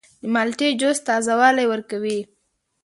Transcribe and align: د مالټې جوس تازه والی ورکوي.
د 0.21 0.23
مالټې 0.33 0.69
جوس 0.81 0.97
تازه 1.07 1.33
والی 1.39 1.65
ورکوي. 1.71 2.19